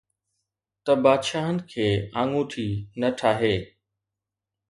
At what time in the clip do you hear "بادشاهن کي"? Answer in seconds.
1.03-1.87